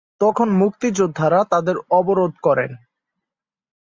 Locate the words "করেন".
2.43-2.71